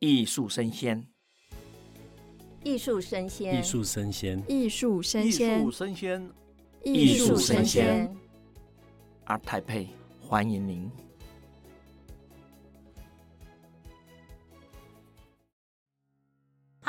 [0.00, 1.06] 艺术生鲜，
[2.64, 6.30] 艺术生鲜，艺术生鲜，艺术生鲜，艺术生鲜，
[6.82, 8.16] 艺术生鲜。
[9.26, 10.90] ART TAIPEI，欢迎您。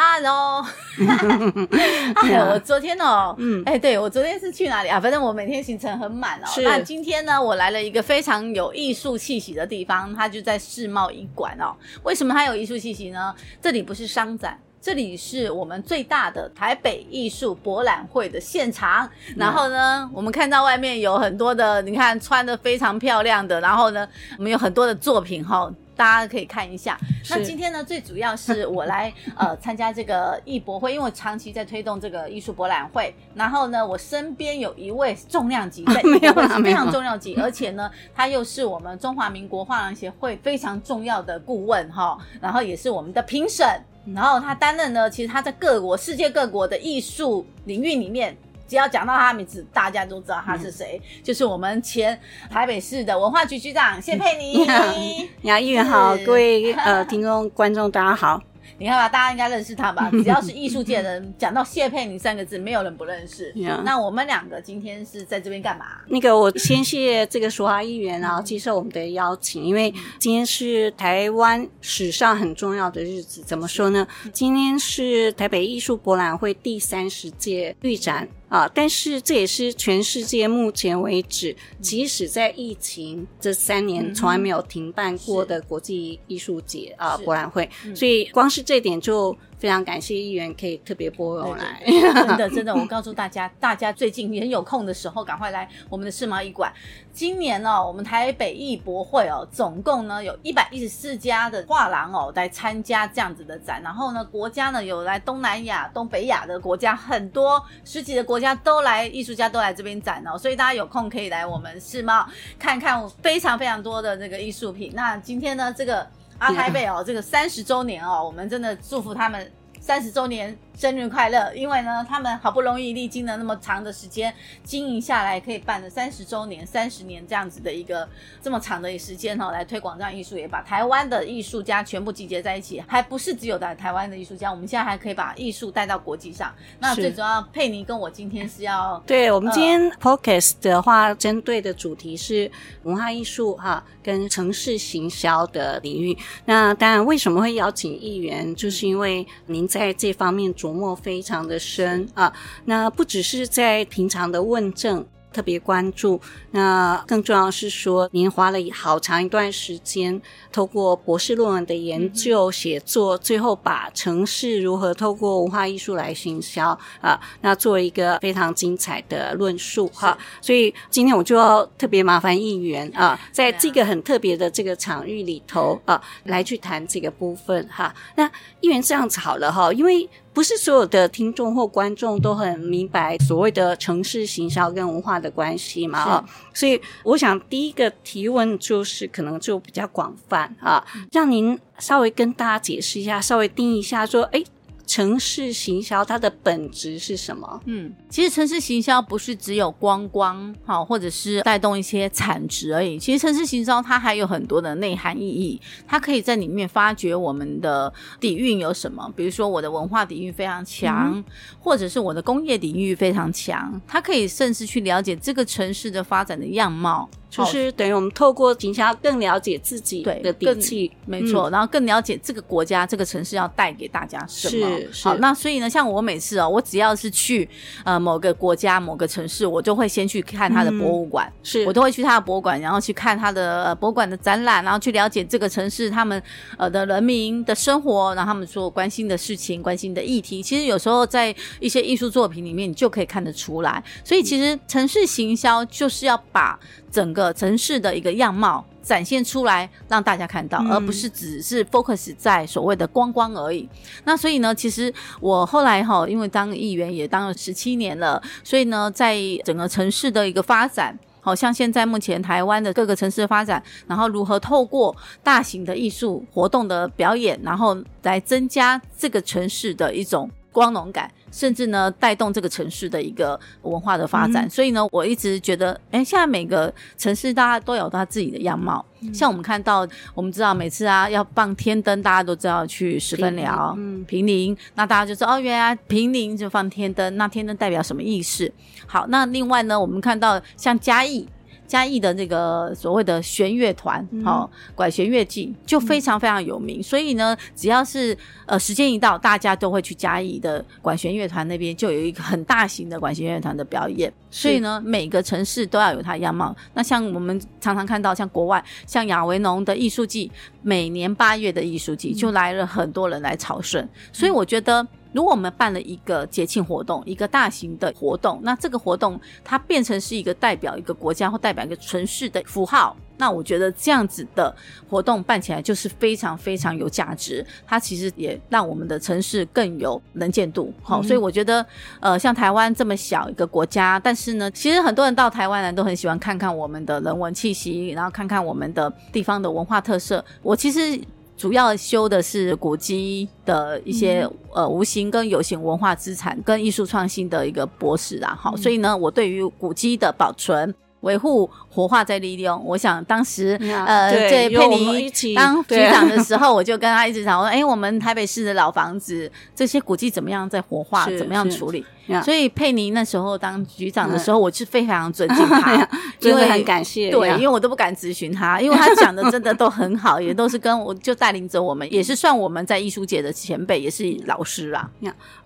[0.04, 0.66] Hello，
[2.24, 5.00] 哎，我昨天哦，嗯，哎，对，我昨天是去哪里啊？
[5.00, 6.48] 反正我每天行程很满哦。
[6.48, 6.64] 是。
[6.64, 11.76] 那今天呢，我来了一个非常有艺术气息的地方，它就在世贸一馆哦。
[12.02, 13.32] 为什么它有艺术气息呢？
[13.62, 19.08] 这里不是商展，这里是我们最大的台北艺术博览会的现场。
[19.38, 24.08] 然后呢，我们看到外面有很多的，你看穿的非常漂亮的，然后呢，
[24.40, 25.74] 我们有很多的作品哈、哦。
[26.02, 26.98] 大家可以看一下。
[27.30, 33.14] 那今天呢，最主要是我来 呃参加这个艺博会，因为我长期在推动这个艺术博览会。
[33.36, 42.18] 然后呢，我身边有一位重量级，在艺博会是非常重量级，而且呢，他又是我们中华民国画廊协会非常重要的顾问哈。
[42.42, 43.68] 然后也是我们的评审。
[44.16, 48.36] 然后他担任呢，其实他在各国、世界各国的艺术领域里面。
[48.72, 52.18] 只要讲到他名字，大家都知道他是谁，嗯、就是我们前
[52.50, 54.66] 台北市的文化局局长谢佩妮。
[55.44, 58.42] 你好，议员好，各位呃听众观众大家好。
[58.80, 60.10] 你看吧，大家应该认识他吧？
[60.24, 63.54] 只要是艺术界的人，讲到谢佩妮三个字，没有人不认识。
[63.84, 65.88] 那我们两个今天是在这边干嘛？
[66.08, 73.44] 那个，我先谢这个淑华议员，然后接受我们的邀请，因为今天是台湾史上很重要的日子。
[73.46, 74.08] 怎么说呢？
[74.32, 78.26] 今天是台北艺术博览会第三十届预展。
[78.52, 78.70] 啊！
[78.76, 89.36] 但是这也是全世界目前为止，即使在疫情这三年从来没有停办过的国际艺术节啊博览会，所以光是这点就。
[89.62, 96.74] 非常感谢议员可以特别拨用来，真的真的，我告诉大家， 大家最近很有空的时候，赶快来我们的世贸艺馆。
[97.14, 112.28] 今年哦，我们台北艺博会哦，总共呢有一百一十四家的画廊哦来参加这样子的展，然后呢，国家呢有来东南亚、东北亚的国家很多十几个国家都来，艺术家都来这边展哦，所以大家有空可以来我们世贸
[112.58, 114.92] 看看非常非常多的那个艺术品。
[114.94, 116.08] 那今天呢，这个。
[116.42, 120.58] ART TAIPEI 哦，这个三十周年哦，我们真的祝福他们三十周年。
[120.78, 121.54] 生日快乐！
[121.54, 124.34] 因为呢，他们好不容易历经了那么长的时间
[124.64, 128.10] 经营下来，可以办了三十周年、三十年这样子的一个
[128.42, 136.52] 这么长的时间哈、哦，来推广这样艺术，也把台湾的艺术家全部集结在一起，还不是只有在台湾的艺术家，我们现在还可以把艺术带到国际上。
[136.80, 142.50] 那最主要，佩妮跟我今天是要对我们今天 Podcast 的话，针对的主题是
[142.84, 146.18] 文化艺术哈，跟城市行销的领域。
[146.46, 150.61] 那当然，为什么会邀请议员，就是因为您在这方面主。
[150.62, 152.32] 琢磨非常的深啊，
[152.66, 155.04] 那不只是在平常的问政。
[155.34, 156.20] 特别关注，
[156.52, 160.22] 那更重要是说，您花了好长一段时间，
[160.52, 170.18] 透过博士论文的研究写作，最后把城市如何透过文化艺术来行销啊，那做一个非常精彩的论述哈。
[170.42, 177.96] 所以今天我就要特别麻烦议员啊，在这个很特别的这个场域里头啊，来去谈这个部分哈。
[178.18, 178.30] 那
[178.60, 194.44] 议员这样子好了哈，因为不是所有的听众或观众都很明白所谓的城市行销跟文化的关系嘛，啊，所以我想第一个提问就是可能就比较广泛啊，让您稍微跟大家解释一下，稍微定义一下说，诶
[194.92, 197.62] 城市行销它的本质是什么？
[197.64, 203.00] 嗯，其实城市行销不是只有观光，好，或者是带动一些产值而已。
[203.00, 209.10] 其实城市行销它还有很多的内涵意义，它可以在里面发掘我们的底蕴有什么。
[209.16, 211.24] 比如说我的文化底蕴非常强，嗯、
[211.58, 217.10] 或者是我的工业底蕴非常强，它可以甚至去了解这个城市的发展的样貌。
[217.32, 224.68] 就是等于我们透过行销更了解自己的底气，没错，然后更了解这个国家、这个城市要带给大家什么。
[224.68, 225.08] 是，是。
[225.08, 227.48] 好，那所以呢，像我每次哦，我只要是去
[227.86, 236.22] 呃某个国家、某个城市，我就会先去看他的博物馆，是我都会去他的博物馆，然后去看他的呃博物馆的展览，然后去了解这个城市他们
[236.58, 240.44] 呃的人民的生活，然后他们所关心的事情、关心的议题。
[240.44, 243.82] 其实有时候在一些艺术作品里面，你就可以看得出来。
[244.04, 246.60] 所以其实城市行销就是要把
[246.92, 253.68] 整个城市的一个样貌展现出来，让大家看到，而不是只是 focus 在所谓的观光而已。
[254.04, 264.94] 那所以呢，其实我后来哈，因为当议员也当了十七年了，所以呢，在整个城市的一个发展，好像现在目前台湾的各个城市的发展，然后如何透过
[265.24, 271.10] 大型的艺术活动的表演，然后来增加这个城市的一种光荣感。
[271.32, 274.46] 甚至呢带动这个城市的一个文化的发展。
[274.46, 278.86] 嗯、所以呢，我一直觉得，哎，现在每个城市大家都有他自己的样貌。
[279.00, 288.52] 嗯、像我们看到，我们知道每次啊要放天灯，大家都知道去十分寮、嗯、坪林，那大家就说哦，原来平林就放天灯，那天灯代表什么意思？
[288.86, 291.28] 好，那另外呢，我们看到像嘉义。
[291.72, 296.82] 嘉义的那个所谓的弦乐团，好、嗯，管弦乐季就非常非常有名。
[296.82, 304.12] 嗯、所以呢，只要是呃时间一到，大家都会去嘉义的管弦乐团那边，就有一个很大型的管弦乐团的表演。
[304.30, 306.54] 所以呢，每个城市都要有它的样貌。
[306.74, 310.30] 那像我们常常看到，像国外，像亚维农的艺术季，
[310.62, 313.82] 每年八月的艺术季就来了很多人来朝圣。
[313.82, 314.86] 嗯、所以我觉得。
[315.14, 324.56] 如果我们办了一个节庆活动，一个大型的活动，那这个活动它变成是一个代表一个国家或代表一个城市的符号，那我觉得这样子的
[324.90, 327.46] 活动办起来就是非常非常有价值。
[327.68, 330.74] 它其实也让我们的城市更有能见度。
[330.82, 331.66] 好，嗯、所以我觉得，
[332.00, 340.24] 呃，像台湾这么小一个国家，但是呢，其实很多人到台湾来都很喜欢看看我们的人文气息，然后看看我们的地方的文化特色。
[340.42, 341.00] 我其实。
[341.42, 361.84] 主要修的是古迹的一些、嗯、呃无形跟有形文化资产跟艺术创新的一个博士啊，好，嗯、所以呢，我对于古迹的保存、维护、活化再利用，我想当时、嗯、呃，对佩妮当局长的时候，我就跟他一直讲，我说，哎，我们台北市的老房子这些古迹怎么样在活化，怎么样处理？
[362.24, 365.88] 所以佩妮那时候当局长的时候，我是非常尊敬他，
[366.22, 367.12] 因为很感谢。
[367.12, 374.90] 对，因为我都不敢咨询他，因为他讲的真的都很好， 也都是跟我就带领着我们，也是算我们在艺术界的前辈，也是老师啦。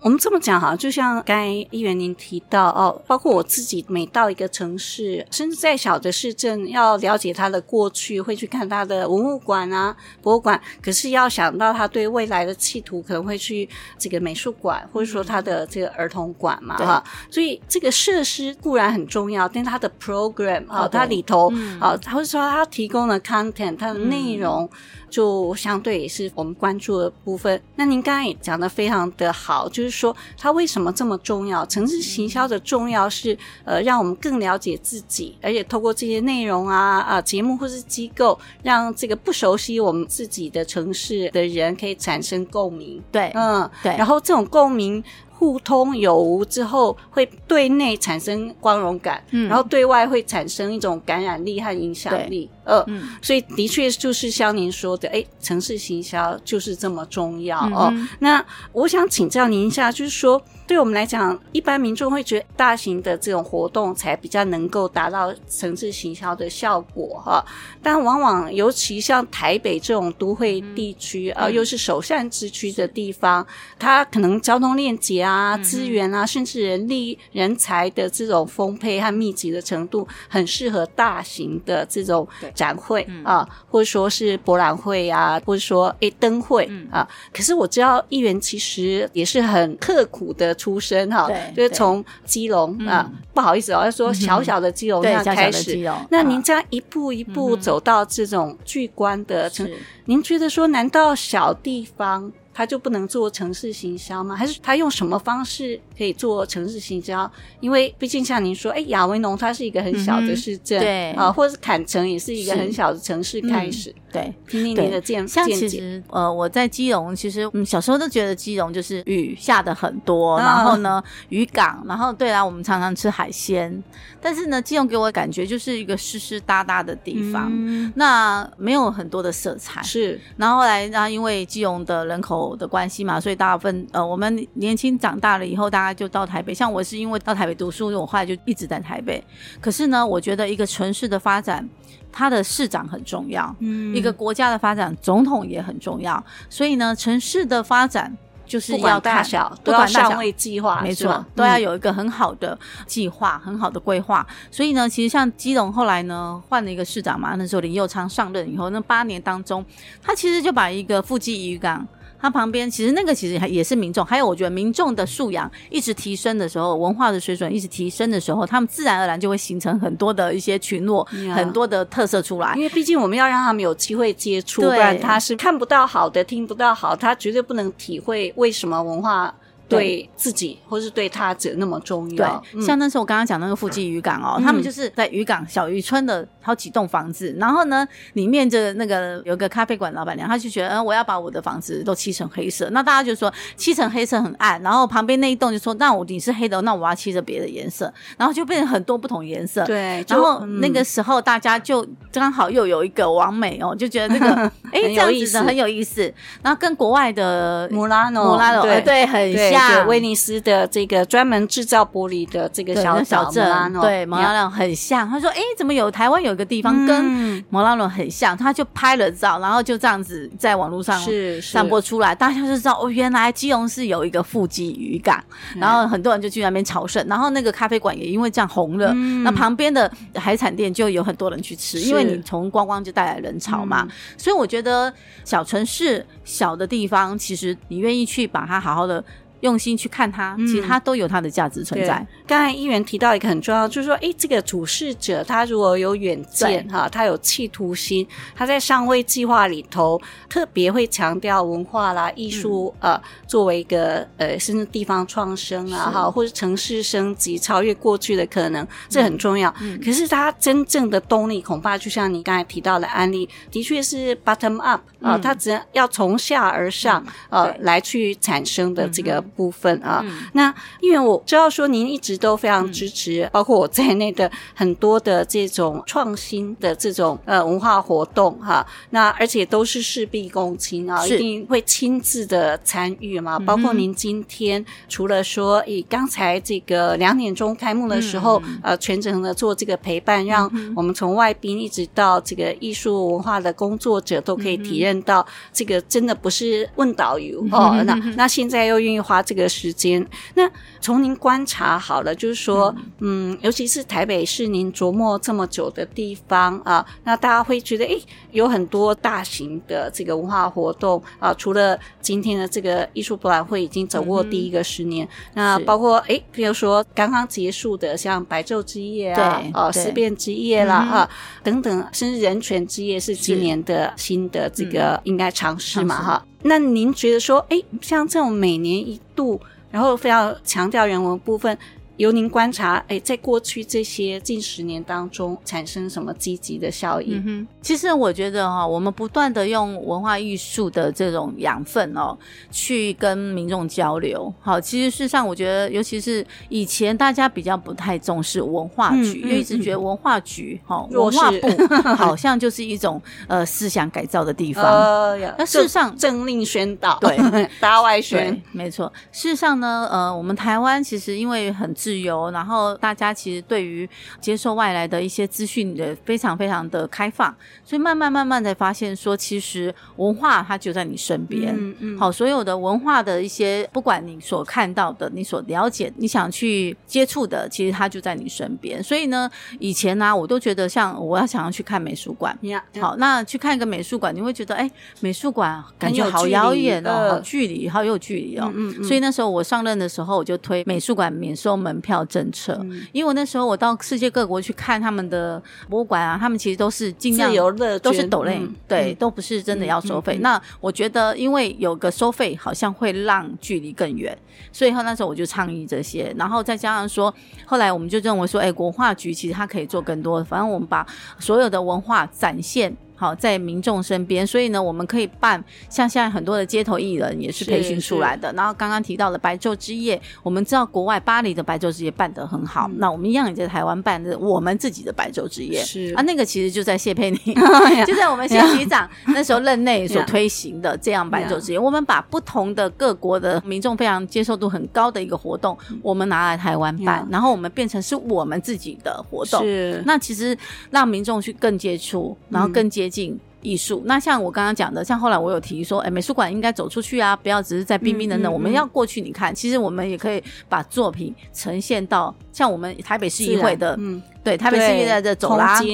[0.00, 10.60] 我们这么讲哈，就像刚才议员您提到哦，包括我自己，每到一个城市，甚至再小的市镇，要了解它的过去，会去看它的文物馆啊、博物馆。
[10.82, 13.68] 可是要想到他对未来的企图，可能会去
[13.98, 16.55] 这个美术馆，或者说他的这个儿童馆。
[16.62, 24.68] 嘛哈，所以这个设施固然很重要，但它的 program 啊，它里头啊，或者说它提供的 content，它的内容
[25.08, 27.60] 就相对也是我们关注的部分。
[27.76, 31.64] 那您刚刚也讲的非常的好，就是说它为什么这么重要？
[31.66, 43.02] 城市行销的重要是呃，让我们更了解自己，而且透过这些内容啊啊节目或是机构，让这个不熟悉我们自己的城市的人可以产生共鸣。
[43.12, 45.02] 对，嗯，对，然后这种共鸣。
[45.38, 52.48] 互通有无之后，会对内产生光荣感，嗯，然后对外会产生一种感染力和影响力。
[52.66, 57.88] 呃，嗯，所以的确就是像您说的，哎，城市行销就是这么重要哦。
[57.92, 67.44] 嗯、那我想请教您一下，就是说，对我们来讲，一般民众会觉得大型的这种活动才比较能够达到城市行销的效果哈。
[67.80, 73.46] 但往往尤其像台北这种都会地区啊，嗯、又是首善之区的地方，
[73.78, 82.26] 它可能交通链接啊、资源啊，甚至人力人才的这种丰沛和密集的程度，很适合大型的这种。
[82.56, 87.06] 展会、嗯、啊，或者说是博览会啊，或者说诶灯会、嗯、啊。
[87.32, 95.78] 可是我知道议员其实也是很刻苦的出身哈，对就是从基隆啊，嗯、不好意思哦，要说小小的基隆那开始，
[96.10, 99.76] 那您这样一步一步走到这种巨观的城，是。
[100.06, 102.32] 您觉得说，难道小地方？
[102.56, 104.34] 他就不能做城市行销吗？
[104.34, 107.30] 还是他用什么方式可以做城市行销？
[107.60, 113.90] 因为毕竟像您说，哎，亚维农它是一个很小的市镇，嗯、对啊，或者是坎城也是一个很小的城市开始。
[113.90, 123.82] 嗯、对，听听您的见像其实呃，我在基隆，其实嗯，小时候都觉得基隆就是雨下的很多，然后呢，渔港，然后对啊，我们常常吃海鲜。
[124.18, 129.82] 但是呢，基隆给我的感觉就是一个湿湿哒哒的地方，嗯、那没有很多的色彩。
[129.82, 136.52] 是，然后后来，然后因为基隆的人口的关系嘛，所以大部分呃，我们年轻长大了以后，大家就到台北。
[136.52, 139.24] 像我是因为到台北读书，我后来就一直在台北。
[139.60, 141.66] 可是呢，我觉得一个城市的发展，
[142.12, 146.22] 它的市长很重要，嗯，一个国家的发展，总统也很重要。
[146.50, 148.14] 所以呢，城市的发展。
[148.48, 154.24] 就是要大小都要上位计划，没错，都要有一个很好的计划，很好的规划。
[154.52, 159.66] 所以呢，其实像基隆后来呢换了一个市长嘛，那时候林佑昌上任以后，那八年当中，
[160.00, 161.84] 他其实就把一个富基渔港。
[162.20, 171.34] 它旁边其实那个其实还也是民众，还有我觉得民众的素养一直提升的时候，文化的水准一直提升的时候，他们自然而然就会形成很多的一些群落，Yeah.
[171.34, 172.54] 很多的特色出来。
[172.56, 179.34] 因为毕竟我们要让他们有机会接触，对不然他是看不到好的，听不到好，他绝对不能体会为什么文化
[179.68, 180.08] 对。
[180.16, 182.42] 自己或是对他者那么重要。
[182.52, 192.68] 对，像那时候我刚刚讲那个附近渔港哦，他们就是在渔港小渔村的好几栋房子，然后呢，里面的那个有个咖啡馆老板娘，她就觉得，嗯，我要把我的房子都漆成黑色。
[192.70, 199.64] 那大家就说漆成黑色很暗，然后旁边那一栋就说，那我你是黑的，那我要漆成别的颜色，然后就变成很多不同颜色。
[199.66, 204.34] 对，然后那个时候大家就刚好又有一个完美哦，就觉得这个
[204.72, 208.32] 哎这样子的很有意思，然后跟国外的穆拉诺。
[208.32, 209.55] 穆拉诺对对很像，
[209.86, 215.08] 威尼斯的这个专门制造玻璃的这个小小镇，对摩拉诺很像。
[215.08, 218.36] 他说哎，怎么有台湾有一个地方跟摩拉诺很像？
[218.36, 225.22] 他就拍了照，然后就这样子在网络上是散播出来，大家就知道哦，原来基隆市有一个富基渔港，
[225.56, 233.86] 然后很多人就去那边朝圣，然后那个咖啡馆也因为这样红了，那旁边的海产店就有很多人去吃，因为你从观光就带来人潮嘛，
[234.16, 234.92] 所以我觉得
[235.24, 239.02] 小城市小的地方，其实你愿意去把它好好的。
[239.46, 241.94] 用心去看它，其实它都有它的价值存在。
[241.98, 259.54] 嗯、刚才议员提到一个很重要，就是说，哎，这个主事者他如果有远见哈，他有企图心，他在上位计划里头特别会强调文化啦、艺术、嗯、呃，作为一个呃，甚至地方创生啊，哈，或者城市升级、超越过去的可能，这很重要。
[259.60, 267.00] 嗯、可是他真正的动力，恐怕就像你刚才提到的案例，的确是 bottom up 啊、呃，他只要要从下而上、
[267.30, 269.22] 嗯、呃来去产生的这个。
[269.36, 283.38] 部分啊，嗯、那因为我知道说您一直都非常支持，嗯、包括我在内的很多的这种创新的这种呃文化活动哈、啊，那而且都是事必躬亲啊，一定会亲自的参与嘛。
[283.38, 297.82] 包括您今天除了说以刚才这个两点钟开幕的时候，嗯、呃，全程的做这个陪伴，让我们从外宾一直到这个艺术文化的工作者都可以体验到，这个真的不是问导游、嗯、哦。
[297.84, 299.15] 那那现在又愿意花。
[299.22, 300.04] 这个时间，
[300.34, 321.10] 那从您观察好了，就是说，嗯，嗯，尤其是台北是您琢磨这么久的地方啊，那大家会觉得，诶，有很多大型的这个文化活动啊，除了今天的这个艺术博览会已经走过第一个十年，嗯、那包括诶，比如说刚刚结束的像白昼之夜啊，对哦，思辨之夜啦，嗯、啊，
[321.42, 326.24] 等等，甚至人权之夜是今年的新的这个应该尝试嘛，哈。
[326.46, 331.56] 那您觉得说，诶，像这种每年一度，然后非要强调人文部分。
[331.96, 337.22] 由您观察，哎，在过去这些近十年当中，产生什么积极的效应？
[337.24, 342.14] 嗯、其实我觉得哈、哦，我们不断的用文化艺术的这种养分哦，
[342.50, 344.32] 去跟民众交流。
[344.40, 351.48] 好，其实事实上，我觉得，尤其是以前大家比较不太重视文化局，因为、一直觉得文化局哈、哦，文化部
[351.96, 354.62] 好像就是一种呃思想改造的地方。
[354.62, 357.16] 呃，那事实上，政令宣导，对，
[357.58, 358.92] 大外宣，没错。
[359.12, 361.74] 事实上呢，呃，我们台湾其实因为很。
[361.86, 363.88] 自由，然后大家其实对于
[364.20, 367.32] 接受外来的一些资讯的非常非常的开放，
[367.64, 371.54] 所以慢慢慢慢才发现说，其实文化它就在你身边。
[371.56, 371.96] 嗯嗯。
[371.96, 378.82] 好，所有的文化的一些，不管你所看到的、你所了解、你想去接触的，其实它就在你身边。
[378.82, 382.80] 所以呢，以前呢、啊，我都觉得像我要想要去看美术馆，Yeah, yeah.
[382.80, 388.50] 好，那去看一个美术馆，你会觉得哎，美术馆感觉好遥远哦，好距离，好有距离哦。
[388.52, 388.84] 嗯嗯。
[388.84, 392.60] 所以那时候我上任的时候，我就推美术馆免收门票政策，
[392.92, 400.18] 因为我那时候我到世界各国去看他们的博物馆啊，他们其实都是尽量由的都是抖内，对，都不是真的要收费。
[400.18, 404.16] 那我觉得，因为有个收费，好像会让距离更远，
[404.52, 407.14] 所以后那时候我就倡议这些，然后再加上说，
[407.44, 410.86] 后来我们就认为说，哎，国画局其实它可以做更多，反正我们把
[411.18, 412.76] 所有的文化展现。
[412.96, 418.32] 好，在民众身边，所以呢，我们可以办像现在很多的街头艺人也是培训出来的。
[418.32, 425.62] 然后刚刚提到的白昼之夜，我们知道国外巴黎的白昼之夜办得很好，嗯、那我们一样也在台湾办的我们自己的白昼之夜。
[425.62, 427.18] 是啊，那个其实就在谢佩妮，
[427.86, 431.58] 就在我们谢局长那时候任内所推行的这样白昼之夜。
[431.58, 439.42] 我们把不同的各国的民众非常接受度很高的一个活动，我们拿来台湾办，然后我们变成是我们自己的活动。
[439.42, 440.34] 是，那其实
[440.70, 442.85] 让民众去更接触，然后更接。
[442.86, 449.00] 接近艺术，那像我刚刚讲的，像后来我有提说，哎，美术馆应该走出去啊，不要只是在冰冰冷冷，嗯嗯嗯、我们要过去。
[449.00, 455.64] 你看，其实我们也可以把作品呈现到像我们台北市议会的，嗯，对，台北市议会的走廊，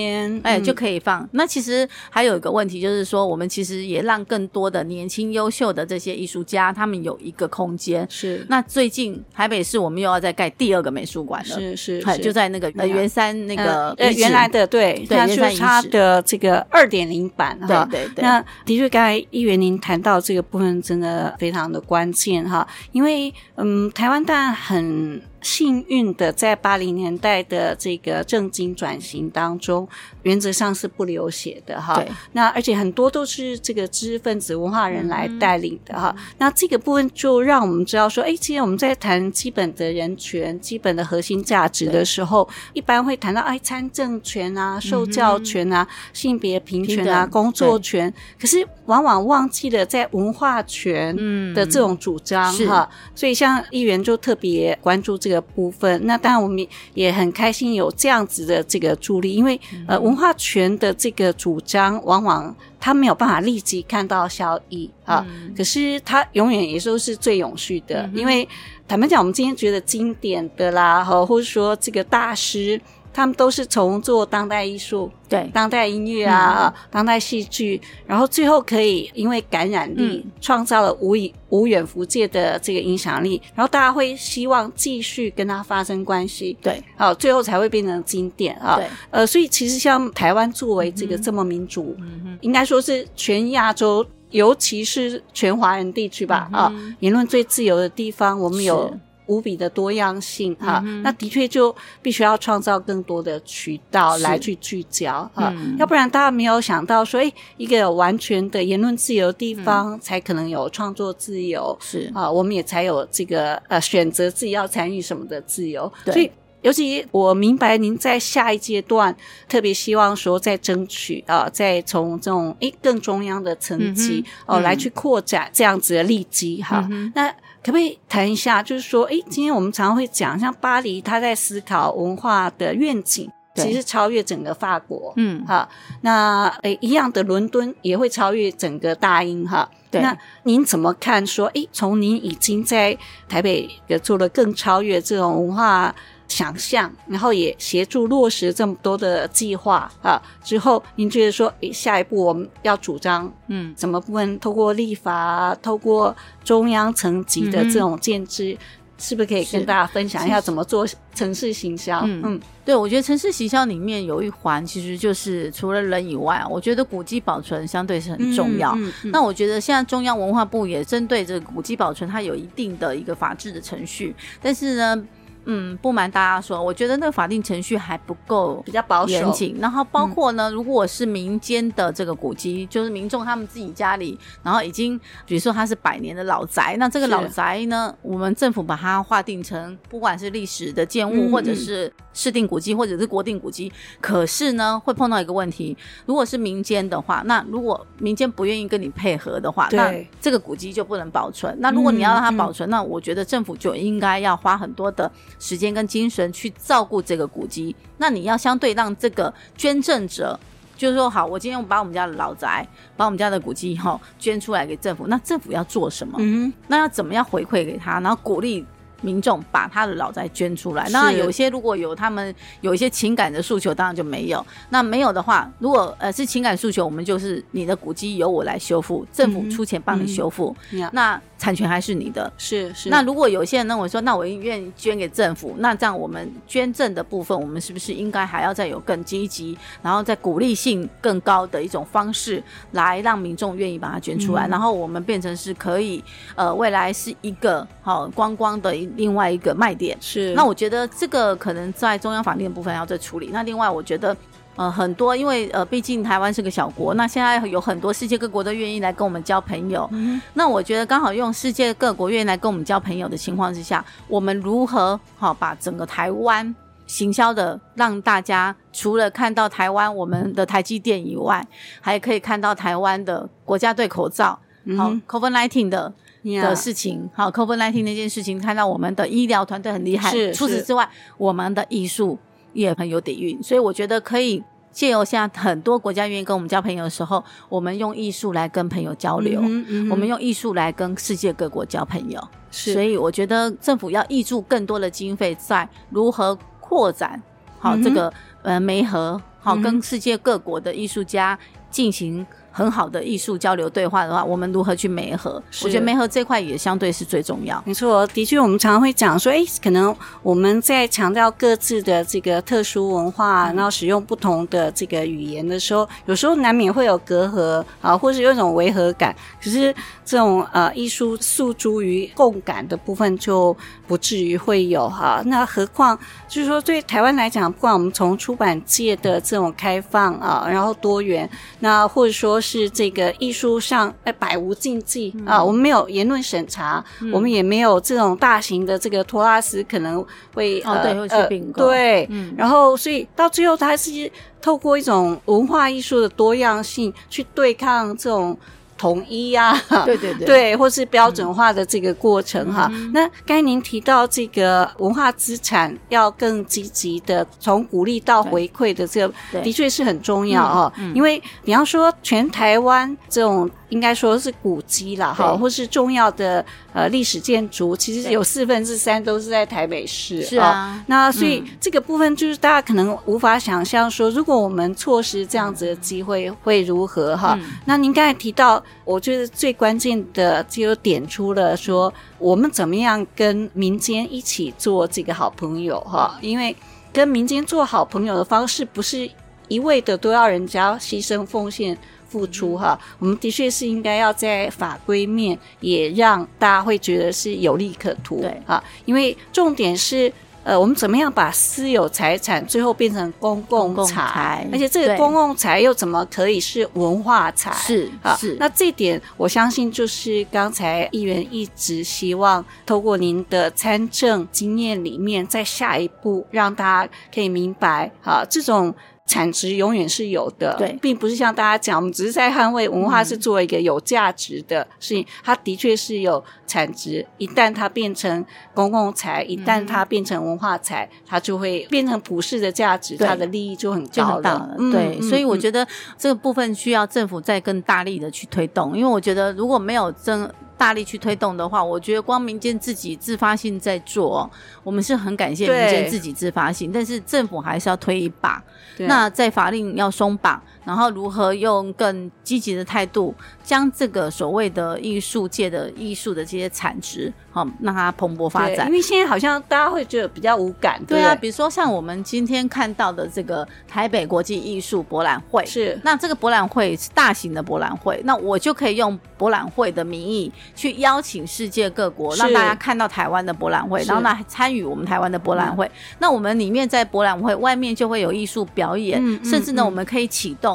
[0.45, 1.29] 哎，就可以放。
[1.33, 8.07] 那其实还有一个问题，就是说我们其实也让更多的年轻优秀的这些艺术家，他们有一个空间。
[8.09, 8.47] 是。
[8.49, 17.85] 那最近台北市我们又要再盖第二个美术馆了，是是，就在那个呃圆山那个呃原来的对，对，就是它的这个二点零版哈。
[17.91, 18.23] 对对。
[18.23, 25.21] 那的确，刚才议员您谈到这个部分，真的非常的关键哈，因为嗯，台湾当然很。
[25.43, 29.87] 幸运的，在八零年代的这个政经转型当中，
[30.23, 31.97] 原则上是不流血的哈。
[31.97, 32.09] 对。
[32.33, 36.15] 那而且很多都是这个知识分子、文化人来带领的哈。
[36.17, 51.15] 嗯、那这个部分就让我们知道说，哎，今天我们在谈基本的人权、基本的核心价值的时候，一般会谈到哎，参政权啊、受教权啊、嗯、性别平权啊、工作权，可是往往忘记了在文化权
[51.53, 53.13] 的这种主张哈、嗯。
[53.17, 55.32] 所以像议员就特别关注这个。
[55.33, 68.47] 的部分，那当然我们也很开心有这样子的这个助力，因为呃文化权的这个主张，往往他没有办法立即看到效益啊，嗯、可是他永远也都是最永续的，嗯、因为
[68.87, 72.81] 坦白讲，我们今天觉得经典的啦，或，或者说这个大师。
[73.13, 88.77] 他们都是从做当代艺术，对，当代音乐啊，嗯、当代戏剧，然后最后可以因为感染力，嗯、创造了无以无远弗届的这个影响力，然后大家会希望继续跟他发生关系，对，好，最后才会变成经典啊。
[88.77, 98.93] 对，呃，所以其实像台湾作为这个这么民主，嗯、应该说是全亚洲，尤其是全华人地区吧，嗯、啊，言论最自由的地方，我们有。
[99.27, 112.11] 无比的多样性哈、那的确就必须要创造更多的渠道来去聚焦哈，嗯、要不然大家没有想到说，诶，一个有完全的言论自由的地方，嗯、才可能有创作自由，是。
[112.13, 115.91] 啊，我们也才有这个呃选择自己要参与什么的自由。
[116.05, 116.13] 对。
[116.13, 116.31] 所以，
[116.63, 119.17] 尤其我明白您在下一阶段
[119.49, 127.33] 特别希望说，再争取啊，再从这种诶更中央的层级哦、来去扩展这样子的利基哈，嗯、那。
[127.65, 135.69] 可不可以谈一下，就是说，哎，今天我们常常会讲，像巴黎，他在思考文化的愿景，其实超越整个法国，嗯，哈，
[136.01, 140.01] 那诶，一样的伦敦也会超越整个大英，哈，对。
[140.01, 141.25] 那您怎么看？
[141.27, 145.95] 说，哎，从您已经在台北也做了更超越这种文化。
[146.29, 150.21] 想象，然后也协助落实这么多的计划啊。
[150.43, 158.59] 之后，您觉得说，诶，下一步我们要主张，嗯，怎么部分透过立法，透过中央层级的这种建制，嗯、
[158.99, 162.01] 是不是可以跟大家分享一下怎么做城市行销？
[162.07, 168.73] 嗯，嗯对，我觉得城市行销里面有一环，其实就是除了人以外，我觉得古迹保存相对是很重要。
[168.77, 175.05] 嗯嗯嗯、那我觉得现在中央文化部也针对这个古迹保存，它有一定的一个法制的程序，但是呢。
[175.45, 179.57] 嗯，不瞒大家说，我觉得那个法定程序还不够，比较保守严谨。
[179.61, 195.77] 然后包括呢，嗯、如果是民间的这个古迹，就是民众他们自己家里，然后已经，比如说它是百年的老宅，那这个老宅呢，我们政府把它划定成，不管是历史的建物，嗯、或者是市定古迹，或者是国定古迹，可是呢，会碰到一个问题，
[196.07, 201.57] 如果是民间的话，那如果民间不愿意跟你配合的话，那这个古迹就不能保存。
[201.59, 205.11] 那如果你要让它保存，嗯、那我觉得政府就应该要花很多的。
[205.43, 210.39] 时间跟精神去照顾这个古迹，那你要相对让这个捐赠者，
[210.77, 212.65] 就是说，好，我今天我把我们家的老宅，
[212.97, 216.17] 把我们家的古迹以后捐出来给政府，那政府要做什么？
[216.21, 218.65] 嗯，那要怎么样回馈给他，然后鼓励
[219.03, 220.89] 民众把他的老宅捐出来？
[220.89, 224.45] 那有些如果有他们有一些情感的诉求，当然就没有。
[224.71, 230.57] 那没有的话，如果呃是情感诉求，我们就是你的古迹由我来修复，政府出钱帮你修复。
[230.71, 231.21] 嗯嗯、那。
[231.43, 232.89] 产权还是你的，是是。
[232.89, 246.05] 那如果有些人认为说，那我愿意捐给政府，那这样我们捐赠的部分，我们是不是应该还要再有更积极，然后再鼓励性更高的一种方式，来让民众愿意把它捐出来，嗯、然后我们变成是可以，
[246.37, 249.97] 呃，未来是一个好观光的另外一个卖点。
[250.01, 250.33] 是。
[250.35, 253.31] 那我觉得这个可能在中央法令的部分要再处理。
[253.33, 254.17] 那另外，我觉得。
[254.55, 259.89] 呃，很多，因为呃，毕竟台湾是个小国，那现在有很多世界各国都愿意来跟我们交朋友。
[259.93, 266.55] 嗯、那我觉得刚好用世界各国愿意来跟我们交朋友的情况之下，我们如何好把整个台湾
[266.87, 271.43] 行销的，让大家除了看到台湾我们的台积电以外，
[271.81, 274.39] 还可以看到台湾的国家队口罩，
[274.77, 275.91] 好 COVID nineteen 的
[276.23, 280.11] 的事情，好，COVID nineteen 那件事情，看到我们的医疗团队很厉害。
[280.11, 282.19] 是除此之外，我们的艺术。
[282.55, 292.23] 也很有底蕴，所以我觉得可以借由现在很多国家愿意跟我们交朋友的时候，我们用艺术来跟朋友交流，嗯嗯、我们用艺术来跟世界各国交朋友。
[292.51, 297.19] 是，所以我觉得政府要挹注更多的经费在如何扩展
[297.59, 301.39] 好、嗯、这个呃媒合好跟世界各国的艺术家
[301.71, 302.27] 进行。
[302.53, 305.43] 很好的艺术交流对话的话，我们如何去媒合？
[305.65, 307.61] 我觉得媒合这块也相对是最重要。
[307.67, 319.17] 没错，的确，我们常常会讲说，哎，可能我们在强调各自的这个特殊文化，嗯、然后使用不同的这个语言的时候，有时候难免会有隔阂啊，或是有一种违和感。
[319.43, 325.23] 可是这种呃艺术诉诸于共感的部分，就不至于会有哈。
[325.25, 331.27] 那何况就是说，对台湾来讲，不管我们从出版界的这种开放啊，然后多元，
[331.61, 332.42] 那或者说。
[332.43, 335.43] 是这个艺术上，呃，百无禁忌、嗯、啊！
[335.43, 348.37] 我们没有言论审查、嗯，我们也没有这种大型的这个托拉斯可能会哦，对，会去并购，对，嗯，然后所以到最后，它是透过一种文化艺术的多样性去对抗这种。
[348.83, 352.91] 统一呀、啊， 对对对，对，或是标准化的这个过程哈、嗯。
[352.93, 360.97] 那刚才您提到这个文化资产要更积极的从鼓励到回馈的这个，的确是很重要哦、嗯嗯。
[360.97, 363.49] 因为比方说全台湾这种。
[363.73, 370.23] 应该说是古迹啦，哈，或是重要的呃历史建筑，其实有四分之三都是在台北市。
[370.23, 377.51] 是啊，哦、那所以这个部分就是大家可能无法想象说，如果我们错失这样子的机会会如何哈、嗯？
[377.65, 386.19] 那您刚才提到，我觉得最关键的就点出了说，我们怎么样跟民间一起做这个好朋友哈？
[386.21, 386.55] 因为
[386.93, 389.11] 跟民间做好朋友的方式，不是
[389.49, 391.79] 一味的都要人家牺牲奉献。
[392.13, 400.13] 付出哈，我们的确是应该要在法规面也让大家会觉得是有利可图，对啊，因为重点是
[400.45, 407.53] 呃，我们怎么样把私有财产最后变成公共财，而且这个公共财又怎么可以是文化财？
[407.53, 408.37] 是啊，是。
[408.41, 418.75] 那这点我相信就是刚才议员一直希望透过您的参政经验里面，在下一步让大家可以明白啊，这种。
[419.07, 425.05] 产值永远是有的，对，并不是像大家讲，我们只是在捍卫文化，是做一个有价值的事情。
[425.23, 434.57] 它的确是有产值，一旦它变成公共财，一旦它变成文化财，它就会变成普世的价值，它的利益就很高了。
[434.71, 435.67] 对，所以我觉得
[435.99, 440.31] 这个部分需要政府再更大力的去推动，因为我觉得如果没有真。
[440.57, 444.31] 大力去推动的话，我觉得光民间自己自发性在做，
[444.63, 448.43] 我们是很感谢民间自己自发性，但是政府还是要推一把。
[448.79, 450.43] 那在法令要松绑。
[450.65, 458.67] 然后如何用更积极的态度，将这个所谓的艺术界的艺术的这些产值，好让它蓬勃发展。
[458.69, 461.15] 因为现在好像大家会觉得比较无感，对，对啊。
[461.15, 475.71] 比如说像我们今天看到的这个台北国际艺术博览会，是那这个博览会是大型的博览会，那我就可以用博览会的名义去邀请世界各国，让大家看到台湾的博览会，然后呢参与我们台湾的博览会。
[475.99, 480.52] 那我们里面在博览会外面就会有艺术表演，嗯、甚至呢、嗯、我们可以启动。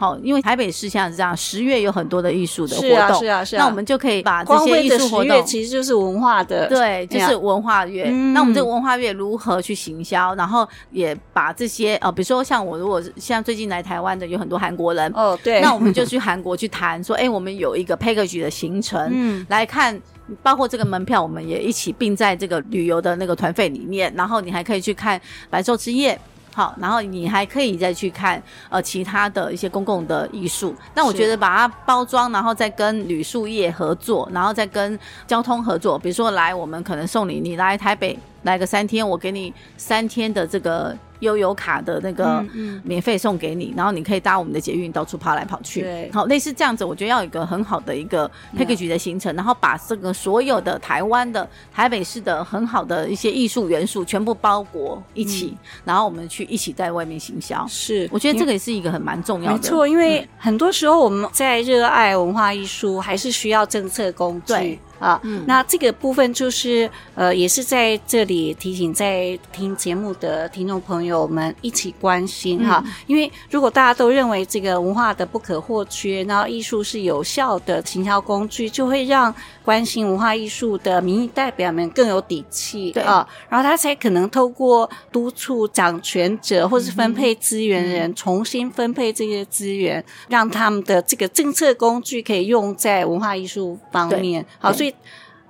[0.00, 8.04] 好，因为台北市现在是这样，十月有很多的艺术的活动，是啊，是啊，是啊，那我们就可以把这些艺术活动，其实就是文化的，对，就是文化月。
[8.06, 10.32] 嗯、那我们这个文化月如何去行销？
[10.36, 20.00] 然后也把这些呃，比如说像我，如果像最近来台湾的有很多韩国人，哦，对，那我们就去韩国去谈，说， 哎，我们有一个 package 的行程，嗯，来看，
[20.44, 26.16] 包括这个门票，我们也一起并在这个旅游的那个团费里面，然后你还可以去看白昼之夜。
[26.58, 30.74] 好，然后你还可以再去看呃其他的一些公共的艺术。
[30.92, 35.96] 那我觉得把它包装，然后再跟旅宿业合作，然后再跟交通合作。
[35.96, 40.98] 比如说来，我们可能送你，你来台北来个三天，我给你三天的这个。
[41.20, 42.44] 悠游卡的那个
[42.82, 45.82] 免费送给你，嗯嗯，然后你可以搭我们的捷运到处跑来跑去。
[45.82, 57.66] 对，好，类似这样子，我觉得要有一个很好的一个 package 的行程，嗯，然后把这个所有的台湾的台北市的很好的一些艺术元素全部包裹一起，嗯，然后我们去一起在外面行销。
[57.68, 59.56] 是，我觉得这个也是一个很蛮重要的。
[59.56, 64.52] 没错，因为很多时候我们在热爱文化艺术，还是需要政策工具。
[64.52, 64.78] 对。
[64.98, 79.34] 啊、嗯，那这个部分就是呃，也是在这里提醒在听节目的听众朋友们一起关心哈、嗯，因为如果大家都认为这个文化的不可或缺，然后艺术是有效的行销工具，就会让
[79.68, 94.94] 关心文化艺术的民意代表们更有底气，对啊，然后他才可能透过督促掌权者或是分配资源人、嗯、重新分配这些资源，让他们的这个政策工具可以用在文化艺术方面，好，所以。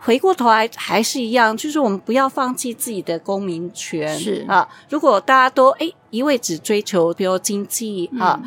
[0.00, 4.16] 回过头来还是一样，就是我们不要放弃自己的公民权。
[4.16, 8.40] 是啊，如果大家都诶一味只追求比如经济啊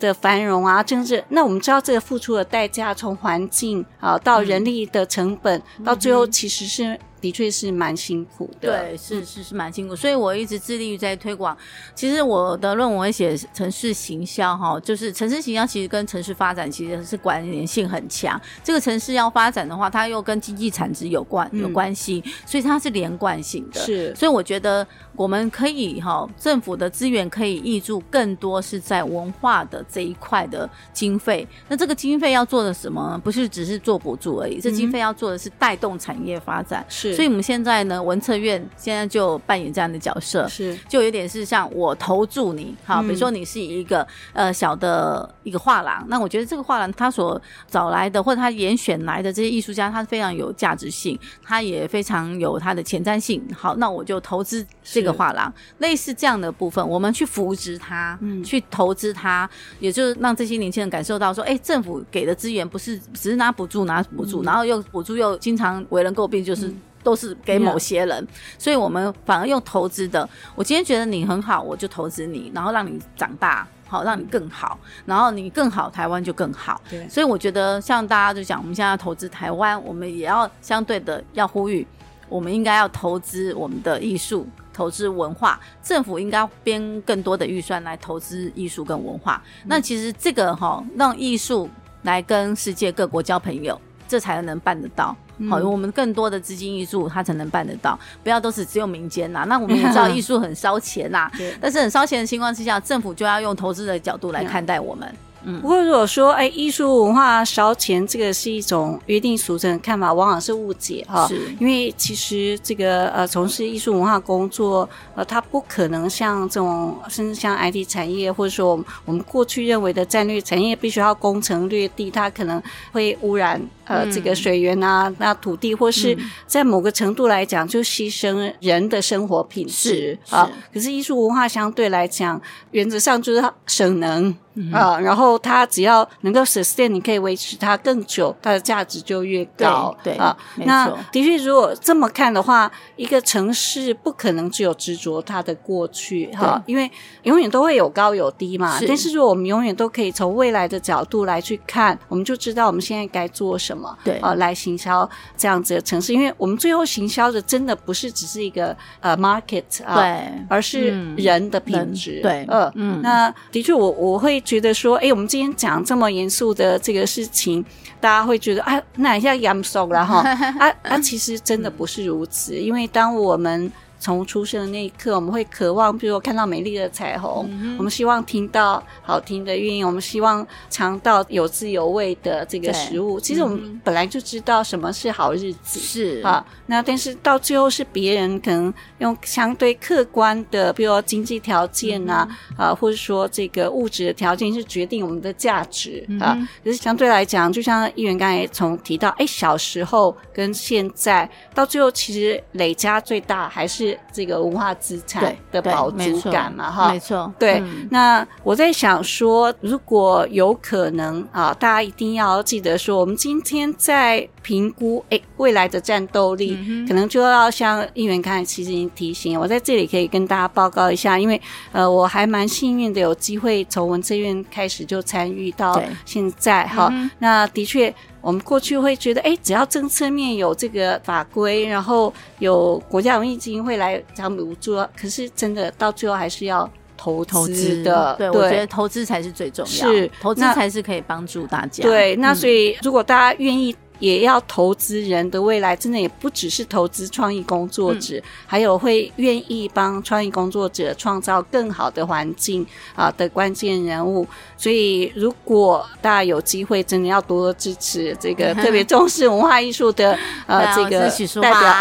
[0.00, 6.98] 的繁荣啊，政治，那我们知道这个付出的代价，从环境啊到人力的成本，嗯、到最后其实是。
[7.20, 11.58] 的确是蛮辛苦的，对，是是是蛮辛苦，所以我一直致力于在推广。
[11.92, 18.40] 其实我的论文写城市行销，哈，就是城市行销其实跟城市发展其实是关联性很强。
[18.62, 23.80] 这个城市要发展的话，它又跟经济产值有关有关系，嗯，所以它是连贯性的。
[23.80, 24.86] 是，所以我觉得
[25.18, 31.44] 我们可以哈，政府的资源可以挹注更多是在文化的这一块的经费。
[31.66, 33.20] 那这个经费要做的什么？
[33.24, 36.86] 不是只是做补助而已，这经费要做的是带动产业发展。
[36.88, 37.16] 是。
[37.16, 44.02] 所以，我们现在呢，文策院现在就扮演这样的角色，是，就有点是像我投注你，哈，比如说你是一个、
[44.34, 53.42] 嗯、呃小的一个画廊，那我觉得这个画廊他所找来的或者他严选来的这些艺术家，他非常有价值性，他也非常有他的前瞻性。
[53.52, 59.48] 好，那我就投资这个画廊，类似这样的部分，我们去扶植它，嗯，去投资它，
[59.80, 66.68] 也就是让这些年轻人感受到说，哎、欸，政府给的资源不是只是拿补助拿补助、嗯，然后又补助又经常为人诟病，就是。
[66.68, 70.28] 嗯都是给某些人，所以我们反而用投资的。
[70.56, 76.78] 我今天觉得你很好，我就投资你，然后让你长大，好，让你更好，然后你更好，台湾就更好。
[76.90, 81.86] 对，所以我觉得像大家就讲，我们现在要投资台湾，我们也要相对的要呼吁，
[82.28, 84.46] 我们应该要投资我们的艺术，
[84.78, 89.42] 投资文化，政府应该编更多的预算来投资艺术跟文化。
[89.64, 91.68] 嗯、那其实这个哈，让艺术
[92.02, 95.16] 来跟世界各国交朋友，这才能办得到。
[95.50, 99.44] 好，我们更多的资金艺术，它才能办得到，不要都是只有民间呐。
[99.48, 101.28] 那我们也知道 艺术很烧钱呐，
[101.60, 105.12] 但是很烧钱的情况之下，政府就要用投资的角度来看待我们。
[105.48, 111.26] 嗯，不过如果说，哎，艺术文化烧钱，这个是一种约定俗成的看法，往往是误解哈。
[111.26, 123.58] 是，因为其实这个呃，从事艺术文化工作，呃，它不可能像这种，甚至像 IT 产业，或者说我们我们过去认为的战略产业，必须要攻城略地，它可能会污染
[123.88, 130.48] 呃、嗯、这个水源啊，那土地，或是在某个程度来讲，就牺牲人的生活品质啊。
[130.72, 134.34] 可是艺术文化相对来讲，原则上就是省能。
[134.72, 139.96] 啊、嗯，然后它只要能够 sustain，你可以维持它更久，它的价值就越高。
[140.02, 146.90] 对，对啊，那的确，如果这么看的话，一个城市不可能只有执着它的过去哈、啊，因为
[147.22, 148.76] 永远都会有高有低嘛。
[148.80, 148.88] 是。
[148.88, 153.96] 但是如果我们永远都可以从未来的角度来去看，我们就知道我们现在该做什么。
[154.02, 162.20] 对啊，来行销这样子的城市，因为我们最后行销的真的不是只是一个呃 market 啊，对，而是人的品质。
[162.20, 164.42] 嗯、对，呃、嗯，那的确我，我我会。
[164.48, 167.62] 觉得说，哎，我们今天讲这么严肃的这个事情，
[168.00, 170.20] 大家会觉得啊，那一下严肃了哈，
[170.58, 173.70] 啊啊，其实真的不是如此，因为当我们。
[173.98, 183.18] 从出生的那一刻，我们会渴望，比如说看到美丽的彩虹，嗯，我们希望听到好听的乐音，我们希望尝到有滋有味的这个食物。
[183.18, 186.44] 其实我们本来就知道什么是好日子，是啊。
[186.66, 196.48] 那但是到最后是别人可能用相对客观的，比如说经济条件啊，嗯，啊，或者说这个物质的条件是决定我们的价值，嗯，啊。
[196.62, 203.87] 可是相对来讲，就像议员刚才从提到，哎，小时候跟现在到最后，其实累加最大还是。
[204.12, 207.86] 这个文化资产的保足感嘛，哈，没错，对、嗯。
[207.90, 221.40] 那我在想说，如果有可能啊，大家一定要记得说，我们今天在评估诶未来的战斗力，嗯、可能就要像议员刚才其实已经提醒，我在这里可以跟大家报告一下，因为
[221.72, 227.94] 呃，我还蛮幸运的，有机会从文策院开始就参与到现在，哈、嗯，那的确。
[228.20, 238.14] 我们过去会觉得，哎，只要政策面有这个法规，然后有国家荣誉基金会来帮补助，可是真的到最后还是要投投资的。
[238.18, 241.82] 对，对，我觉得投资才是最重要，是投资才是可以帮助大家。
[241.82, 243.74] 对，那所以如果大家愿意。
[243.98, 254.26] 也要投资人的未来，真的也不只是投资创意工作者，嗯、还有会愿意帮创意工作者创造更好的环境啊的关键人物。
[254.56, 261.74] 所以，如果大家有机会，真的要多多支持这个 特别重视文化艺术的呃这个代表。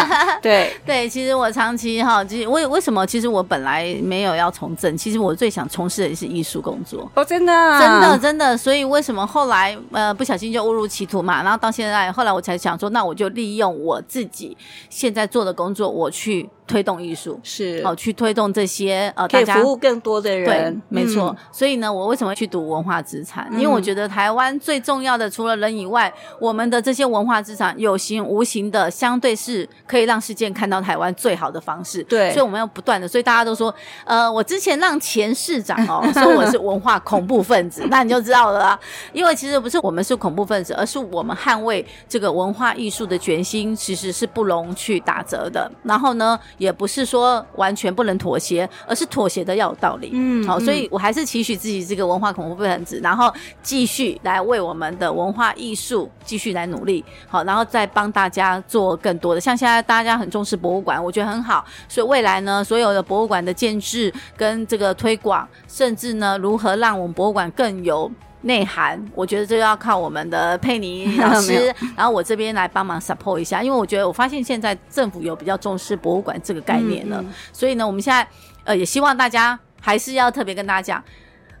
[0.42, 3.06] 对对，其实我长期哈，其实为为什么？
[3.06, 7.10] 其实我本来没有要从政，其实我最想从事的是艺术工作。
[7.14, 8.56] 哦，真的，真的，真的。
[8.56, 11.42] 所以为什么后来呃不小心就误入歧途嘛？
[11.42, 11.57] 然后。
[11.58, 14.56] 到现在，后来我才想说，那我就利用我自己
[14.88, 20.46] 现在做的工作，我去推动艺术，是好去推动这些呃，可以服务更多的人。
[20.46, 21.34] 对，没错。
[21.36, 23.48] 嗯、所以呢，我为什么会去读文化资产？
[23.54, 32.02] 因为我觉得台湾最重要的，除了人以外，我们的这些文化资产，有形无形的，相对是可以让世界看到台湾最好的方式。
[32.04, 33.08] 对，所以我们要不断的。
[33.08, 38.78] 所以大家都说，呃，我之前让前市长哦 说我是文化恐怖分子，那你就知道了啊。
[39.12, 45.70] 因为其实不是我们是恐怖分子，而是我们捍卫这个文化艺术的决心，其实是不容去打折的。
[45.82, 50.10] 然后呢，也不是说完全不能妥协，而是妥协的要有道理。
[50.12, 57.04] 嗯，好，所以我还是期许自己这个文化恐怖分子，然后继续来为我们的文化艺术继续来努力。
[57.26, 61.64] 好，然后再帮大家做更多的，像现在大家很重视博物馆，我觉得很好。
[61.88, 68.10] 所以未来呢，所有的博物馆的建制跟这个推广，甚至呢，如何让我们博物馆更有
[68.42, 78.26] 内涵，我觉得这要靠我们的佩妮老师， 然后我这边来帮忙 support 一下，因为我觉得我发现现在政府有比较重视博物馆这个概念了，嗯嗯，所以呢，我们现在
[78.64, 81.04] 呃也希望大家还是要特别跟大家讲。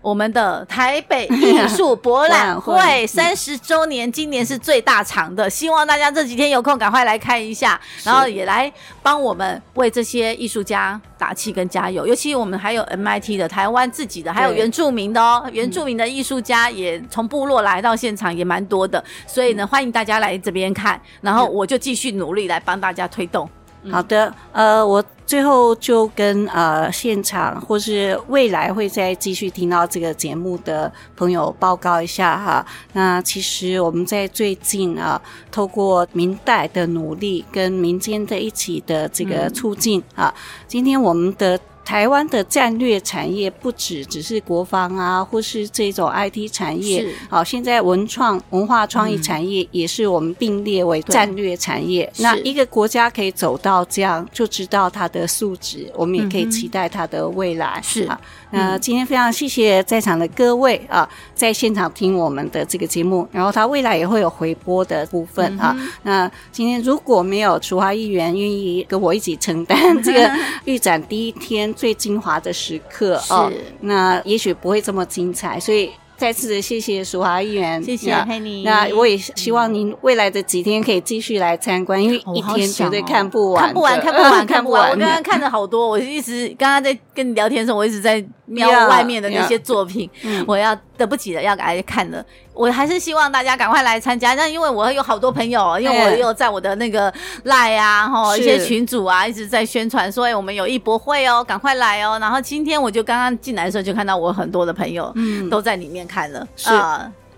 [0.00, 3.06] 我们的台北艺术博览 会。
[3.06, 8.70] 三十周年，今年是最大场的，希望大家这几天有空赶快来看一下，然后也来
[9.02, 12.06] 帮我们为这些艺术家打气跟加油。
[12.06, 23.48] 尤其我们还有 MIT 的台湾自己的，还有原住民的哦，原住民的艺术家也从部落来到现场也蛮多的，所以呢，欢迎大家来这边看，然后我就继续努力来帮大家推动。
[23.90, 32.64] 好的，呃，我最后就跟呃现场或是未来会再继续听到这个节目的朋友报告一下哈。
[32.94, 35.20] 那其实我们在最近啊，
[35.52, 40.34] 透过民代的努力跟民间的一起的这个促进啊，
[40.66, 41.60] 今天我们的。
[41.88, 47.00] 台湾的战略产业不只只是国防啊，或是这种 IT 产业。
[47.00, 47.14] 是。
[47.30, 52.04] 好，现在文创、文化创意产业也是我们并列为战略产业。
[52.18, 57.80] 嗯、那一个国家可以走到这样，就知道它的素质，我们也可以期待它的未来。
[57.82, 58.20] 是啊。
[58.50, 65.76] 那今天非常谢谢在场的各位啊，在现场听我们的这个节目，然后他未来也会有回播的部分、嗯、啊。
[66.02, 70.30] 那今天如果没有楚华议员愿意跟我一起承担这个
[70.64, 75.90] 预展第一天最精华的时刻啊，那也许不会这么精彩，所以。
[76.18, 78.64] 再次的谢谢淑华议员，谢谢佩妮。
[78.64, 84.90] 那我也希望您未来的几天可以继续来参观，因为一天绝对看不完，看不完， 看不完，看不完。
[84.90, 90.10] 我刚刚看了好多，我一直刚刚在跟你聊天的时候，我一直在瞄外面的那些作品，
[90.44, 92.22] 我要等不及了要来看了。
[92.52, 97.12] 我还是希望大家赶快来参加，那因为我有好多朋友，因为我有在我的那个
[97.44, 102.18] 赖啊，哈一些群组啊，一直在宣传说，哎，我们有艺博会哦，赶快来哦。
[102.20, 106.70] 然后今天我就刚刚进来的时候，就看到我很多的朋友，嗯，都在里面看了，是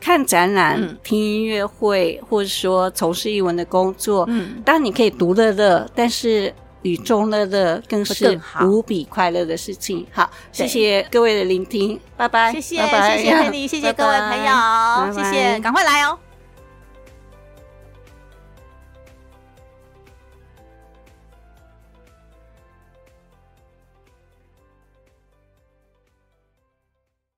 [0.00, 6.50] 看展览、嗯、听音乐会，或者说从事艺文的工作，嗯，当然你可以独乐乐，但是。
[6.82, 10.06] 与众乐乐更是无比快乐的事情。
[10.12, 16.18] 好，谢谢各位的聆听，拜拜，谢谢，拜拜，谢谢佩妮，谢谢各位朋友，谢谢，赶快来哦。